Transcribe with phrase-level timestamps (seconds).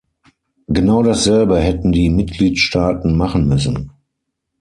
[0.67, 3.91] Genau dasselbe hätten die Mitgliedstaaten machen müssen.